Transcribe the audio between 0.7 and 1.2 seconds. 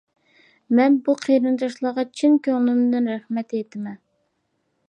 مەن بۇ